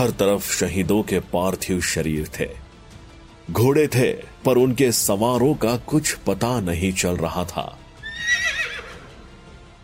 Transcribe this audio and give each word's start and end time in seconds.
हर 0.00 0.10
तरफ़ 0.10 0.52
शहीदों 0.52 1.02
के 1.02 1.20
पार्थिव 1.20 1.80
शरीर 1.80 2.30
थे। 2.40 2.48
घोड़े 3.50 3.86
थे, 3.86 4.12
पर 4.12 4.56
उनके 4.56 4.92
सवारों 4.92 5.54
का 5.54 5.76
कुछ 5.76 6.14
पता 6.14 6.60
नहीं 6.60 6.92
चल 6.92 7.16
रहा 7.16 7.44
था। 7.44 7.78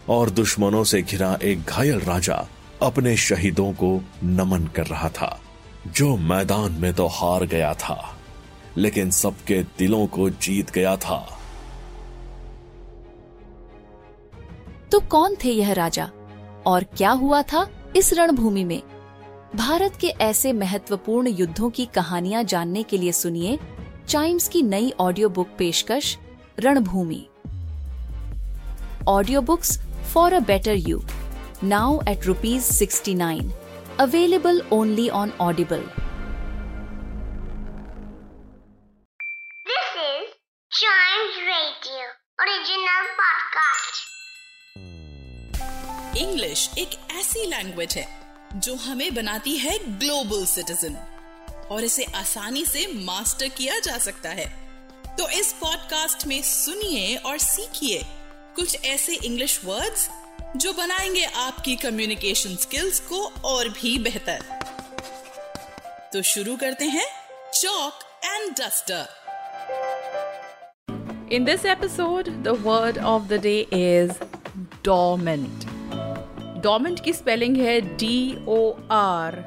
और 0.08 0.30
दुश्मनों 0.30 0.84
से 0.84 1.02
घिरा 1.02 1.38
एक 1.42 1.62
घायल 1.62 2.00
राजा 2.00 2.48
अपने 2.82 3.16
शहीदों 3.16 3.72
को 3.72 4.00
नमन 4.24 4.66
कर 4.66 4.86
रहा 4.86 5.08
था, 5.08 5.40
जो 5.86 6.16
मैदान 6.16 6.72
में 6.72 6.94
तो 6.94 7.06
हार 7.06 7.46
गया 7.46 7.74
था, 7.74 8.18
लेकिन 8.76 9.10
सबके 9.10 9.62
दिलों 9.62 10.06
को 10.06 10.30
जीत 10.30 10.70
गया 10.70 10.96
था। 10.96 11.38
तो 14.92 15.00
कौन 15.00 15.36
थे 15.44 15.50
यह 15.50 15.72
राजा? 15.72 16.10
और 16.66 16.84
क्या 16.84 17.10
हुआ 17.10 17.42
था 17.42 17.70
इस 17.96 18.14
रणभूमि 18.14 18.64
में? 18.64 18.82
भारत 19.56 19.96
के 20.00 20.08
ऐसे 20.24 20.52
महत्वपूर्ण 20.52 21.28
युद्धों 21.38 21.70
की 21.78 21.84
कहानियाँ 21.94 22.42
जानने 22.52 22.82
के 22.90 22.98
लिए 22.98 23.12
सुनिए 23.12 23.58
चाइम्स 24.08 24.48
की 24.48 24.62
नई 24.62 24.92
ऑडियो 25.00 25.28
बुक 25.38 25.48
पेशकश 25.58 26.16
Ranbhoomi 26.60 27.26
audio 29.08 29.40
books 29.50 29.78
for 30.12 30.32
a 30.32 30.40
better 30.50 30.76
you 30.88 31.02
now 31.64 32.00
at 32.08 32.26
rupees 32.26 32.64
sixty 32.72 33.14
nine 33.14 33.52
available 34.00 34.62
only 34.72 35.08
on 35.22 35.32
Audible 35.40 35.84
This 39.68 39.94
is 40.02 40.26
Chimes 40.72 41.38
Radio 41.46 42.04
original 42.44 43.08
podcast. 43.20 44.04
English 46.18 46.68
एक 46.78 46.94
ऐसी 47.20 47.46
लैंग्वेज 47.50 47.94
है 47.96 48.06
जो 48.54 48.74
हमें 48.74 49.14
बनाती 49.14 49.56
है 49.56 49.98
ग्लोबल 49.98 50.46
सिटीजन। 50.46 50.96
और 51.70 51.84
इसे 51.84 52.04
आसानी 52.04 52.64
से 52.64 52.86
मास्टर 52.94 53.48
किया 53.48 53.78
जा 53.80 53.98
सकता 53.98 54.28
है। 54.28 54.66
तो 55.18 55.28
इस 55.28 55.52
पॉडकास्ट 55.52 56.26
में 56.26 56.42
सुनिए 56.42 57.16
और 57.16 57.38
सीखिए 57.38 58.02
कुछ 58.56 58.84
ऐसे 58.84 59.14
इंग्लिश 59.14 59.60
वर्ड्स 59.64 60.08
जो 60.56 60.72
बनाएँगे 60.72 61.24
आपकी 61.24 61.76
कम्युनिकेशन 61.76 62.56
स्किल्स 62.56 63.00
को 63.00 63.26
और 63.26 63.68
भी 63.68 63.98
बेहतर। 63.98 64.44
तो 66.12 66.22
शुरू 66.22 66.56
करते 66.56 66.84
हैं 66.84 67.06
chalk 67.54 67.92
and 68.24 68.52
duster 68.52 69.06
in 71.32 71.44
this 71.44 71.64
episode 71.64 72.44
the 72.44 72.54
word 72.66 72.98
of 72.98 73.28
the 73.32 73.38
day 73.38 73.66
is 73.72 74.10
dormant. 74.82 75.75
डोमेंट 76.62 77.00
की 77.00 77.12
स्पेलिंग 77.12 77.56
है 77.56 77.80
D 77.80 78.36
O 78.48 78.72
are 78.90 79.44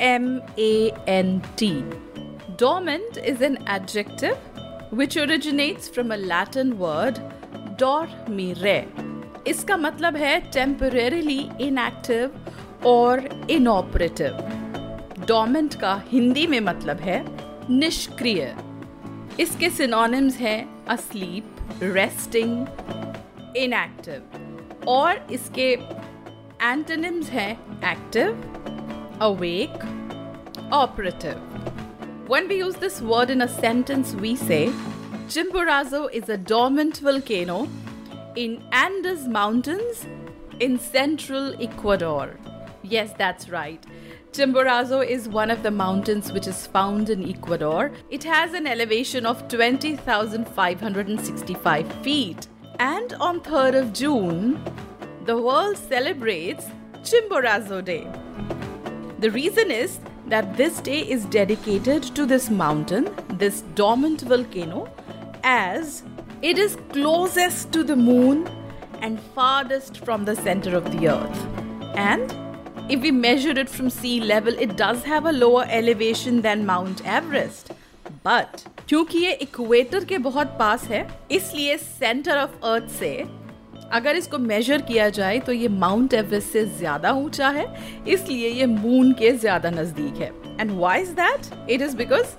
M 0.00 0.40
A 0.58 0.90
N 1.08 1.38
T 1.58 1.70
डोमेंट 2.60 3.18
is 3.18 3.44
an 3.44 3.58
adjective 3.68 4.96
which 4.96 5.18
originates 5.18 5.90
from 5.92 6.12
a 6.12 6.16
Latin 6.16 6.72
word 6.72 7.18
Dar 7.80 8.26
मी 8.30 8.52
रे 8.52 8.78
इसका 9.46 9.76
मतलब 9.76 10.16
है 10.16 10.40
टेम्परेली 10.40 11.38
इनएक्टिव 11.60 12.44
और 12.86 13.28
inoperative 13.50 14.38
dormant 15.26 15.74
का 15.74 16.02
हिंदी 16.08 16.46
में 16.46 16.60
मतलब 16.60 17.00
है 17.00 17.24
निष्क्रिय. 17.70 18.56
इसके 19.40 19.70
सिनोनिम्स 19.70 20.36
हैं 20.36 20.84
असलीप 20.86 21.56
रेस्टिंग 21.82 22.66
इनएक्टिव 23.56 24.84
और 24.88 25.26
इसके 25.30 25.76
एंटोनिम्स 26.65 27.29
हैं 27.29 27.57
active, 27.81 28.35
awake, 29.19 29.83
operative. 30.71 31.37
When 32.27 32.47
we 32.47 32.57
use 32.57 32.75
this 32.75 33.01
word 33.01 33.29
in 33.29 33.41
a 33.41 33.47
sentence, 33.47 34.13
we 34.15 34.35
say 34.35 34.71
Chimborazo 35.27 36.11
is 36.11 36.29
a 36.29 36.37
dormant 36.37 36.97
volcano 36.99 37.67
in 38.35 38.63
Andes 38.71 39.27
Mountains 39.27 40.05
in 40.59 40.79
central 40.79 41.53
Ecuador. 41.61 42.37
Yes, 42.83 43.13
that's 43.17 43.49
right. 43.49 43.83
Chimborazo 44.31 45.05
is 45.05 45.27
one 45.27 45.51
of 45.51 45.61
the 45.63 45.71
mountains 45.71 46.31
which 46.31 46.47
is 46.47 46.67
found 46.67 47.09
in 47.09 47.29
Ecuador. 47.29 47.91
It 48.09 48.23
has 48.23 48.53
an 48.53 48.65
elevation 48.65 49.25
of 49.25 49.45
20,565 49.49 51.91
feet. 52.03 52.47
And 52.79 53.11
on 53.13 53.41
3rd 53.41 53.81
of 53.81 53.91
June, 53.93 54.63
the 55.25 55.37
world 55.37 55.77
celebrates 55.77 56.65
Chimborazo 57.03 57.83
Day. 57.83 58.07
The 59.19 59.31
reason 59.31 59.71
is 59.71 59.99
that 60.27 60.57
this 60.57 60.79
day 60.79 61.01
is 61.01 61.25
dedicated 61.25 62.03
to 62.15 62.25
this 62.25 62.49
mountain, 62.49 63.09
this 63.29 63.61
dormant 63.75 64.21
volcano, 64.21 64.89
as 65.43 66.03
it 66.41 66.57
is 66.57 66.77
closest 66.89 67.71
to 67.73 67.83
the 67.83 67.95
moon 67.95 68.49
and 69.01 69.19
farthest 69.35 70.03
from 70.05 70.25
the 70.25 70.35
center 70.35 70.75
of 70.75 70.91
the 70.91 71.07
earth. 71.09 71.45
And 71.95 72.33
if 72.89 73.01
we 73.01 73.11
measure 73.11 73.51
it 73.51 73.69
from 73.69 73.89
sea 73.89 74.19
level, 74.19 74.53
it 74.57 74.75
does 74.75 75.03
have 75.03 75.25
a 75.25 75.31
lower 75.31 75.65
elevation 75.69 76.41
than 76.41 76.65
Mount 76.65 77.05
Everest. 77.05 77.71
But 78.23 78.65
क्योंकि 78.87 79.17
ये 79.17 79.31
equator 79.41 80.05
के 80.05 80.17
बहुत 80.17 80.47
पास 80.59 80.83
है 80.83 81.07
इसलिए 81.31 81.77
centre 81.77 82.37
of 82.37 82.59
earth 82.63 82.89
से 82.99 83.11
अगर 83.92 84.16
इसको 84.16 84.38
major 84.38 84.82
किया 84.82 85.08
जाए 85.08 85.38
तो 85.38 85.52
ये 85.52 85.68
माउंट 85.68 86.14
एवरेस्ट 86.14 86.48
से 86.52 86.64
ज़्यादा 86.78 87.12
ऊँचा 87.12 87.48
है 87.48 87.66
इसलिए 88.08 88.48
ये 88.48 88.66
मून 88.66 89.12
के 89.12 89.32
ज़्यादा 89.32 89.70
नज़दीक 89.70 90.20
है। 90.20 90.32
And 90.60 90.70
why 90.70 91.02
is 91.02 91.12
that 91.14 91.70
it 91.70 91.82
is 91.82 91.96
because 91.96 92.34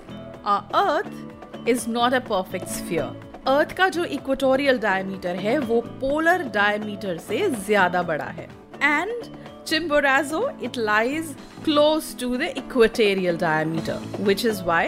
earth 0.46 1.68
is 1.68 1.88
not 1.90 2.14
a 2.14 2.18
perfect 2.28 2.68
sphere 2.68 3.42
earth 3.48 3.72
का 3.76 3.88
जो 3.88 4.04
इक्वेटोरियल 4.04 4.78
डायमीटर 4.78 5.36
है 5.36 5.58
वो 5.58 5.80
पोलर 6.00 6.42
डायमीटर 6.54 7.18
से 7.18 7.48
ज़्यादा 7.50 8.02
बड़ा 8.02 8.30
है। 8.38 8.48
And 8.82 9.36
Chimborazo, 9.68 10.38
it 10.66 10.76
lies 10.78 11.32
close 11.64 12.06
to 12.14 12.38
the 12.38 12.46
equatorial 12.58 13.36
diameter, 13.36 13.96
which 14.28 14.44
is 14.50 14.62
why 14.68 14.84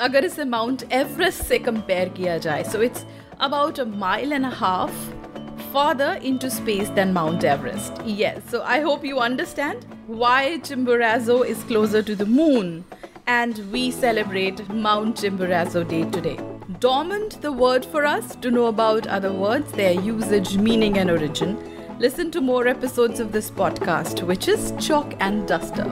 अगर 0.00 0.24
इसे 0.24 0.44
माउंट 0.44 0.82
एवरेस्ट 0.92 1.42
से 1.44 1.58
कंपेयर 1.58 2.08
किया 2.08 2.36
जाए 2.44 2.62
so 2.64 2.82
it's 2.82 3.04
about 3.40 3.80
a 3.80 3.84
mile 3.96 4.32
and 4.32 4.44
half 4.54 4.92
farther 5.71 6.13
into 6.21 6.49
space 6.49 6.89
than 6.89 7.13
Mount 7.13 7.43
Everest. 7.43 8.01
Yes, 8.05 8.41
so 8.49 8.63
I 8.63 8.79
hope 8.81 9.03
you 9.03 9.19
understand 9.19 9.85
why 10.07 10.59
Chimborazo 10.63 11.45
is 11.45 11.63
closer 11.63 12.01
to 12.01 12.15
the 12.15 12.25
moon 12.25 12.85
and 13.27 13.57
we 13.71 13.91
celebrate 13.91 14.67
Mount 14.69 15.17
Chimborazo 15.17 15.87
Day 15.87 16.03
today. 16.09 16.39
Dormant, 16.79 17.41
the 17.41 17.51
word 17.51 17.85
for 17.85 18.05
us 18.05 18.35
to 18.37 18.51
know 18.51 18.67
about 18.67 19.07
other 19.07 19.31
words, 19.31 19.71
their 19.71 19.93
usage, 19.93 20.57
meaning, 20.57 20.97
and 20.97 21.09
origin. 21.11 21.57
Listen 21.99 22.29
to 22.31 22.41
more 22.41 22.67
episodes 22.67 23.19
of 23.19 23.31
this 23.31 23.49
podcast, 23.49 24.23
which 24.23 24.47
is 24.47 24.73
Chalk 24.79 25.13
and 25.19 25.47
Duster. 25.47 25.85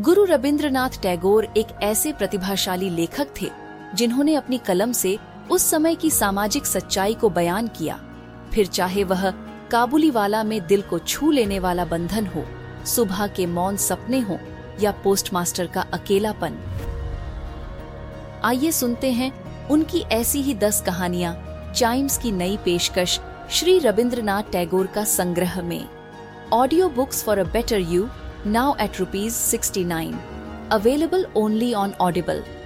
गुरु 0.00 0.24
रविंद्रनाथ 0.24 1.00
टैगोर 1.02 1.44
एक 1.56 1.66
ऐसे 1.82 2.12
प्रतिभाशाली 2.12 2.88
लेखक 2.90 3.28
थे 3.40 3.50
जिन्होंने 3.95 4.35
अपनी 4.35 4.57
कलम 4.57 4.91
से 4.91 5.19
उस 5.51 5.63
समय 5.63 5.95
की 5.95 6.09
सामाजिक 6.09 6.65
सच्चाई 6.65 7.13
को 7.13 7.29
बयान 7.29 7.67
किया। 7.67 7.99
फिर 8.53 8.67
चाहे 8.67 9.03
वह 9.03 9.31
काबुली 9.71 10.11
वाला 10.11 10.43
में 10.43 10.67
दिल 10.67 10.81
को 10.81 10.99
छू 10.99 11.31
लेने 11.31 11.59
वाला 11.59 11.85
बंधन 11.85 12.27
हो, 12.27 12.45
सुबह 12.85 13.27
के 13.27 13.45
मौन 13.45 13.77
सपने 13.77 14.19
हो, 14.19 14.39
या 14.81 14.91
पोस्टमास्टर 14.91 15.67
का 15.67 15.81
अकेलापन। 15.81 16.57
आइए 18.43 18.71
सुनते 18.71 19.11
हैं 19.11 19.31
उनकी 19.67 19.99
ऐसी 19.99 20.41
ही 20.41 20.53
दस 20.53 20.83
कहानियाँ, 20.85 21.35
चाइम्स 21.75 22.17
की 22.17 22.31
नई 22.31 22.57
पेशकश 22.57 23.19
श्री 23.51 23.79
रविंद्रनाथ 23.79 24.43
टैगोर 24.51 24.87
का 24.87 25.03
संग्रह 25.03 25.61
में। 25.61 25.89
Audio 26.53 26.89
books 26.89 27.23
for 27.23 27.37
a 27.37 27.43
better 27.43 27.79
you 27.79 28.09
now 28.45 28.75
at 28.81 28.91
at 28.91 29.01
rupees 29.01 29.55
69 29.55 30.13
available 30.71 31.25
only 31.35 31.73
on 31.83 31.93
audible. 32.07 32.56